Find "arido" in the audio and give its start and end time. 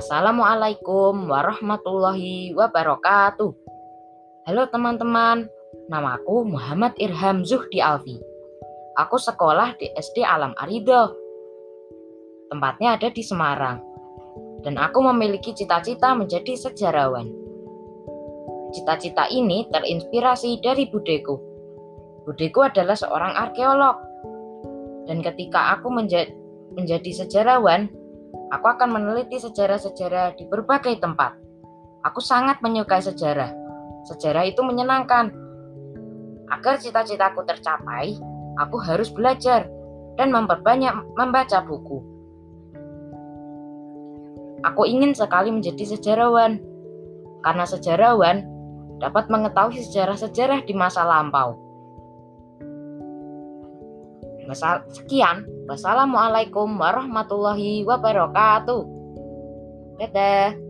10.56-11.12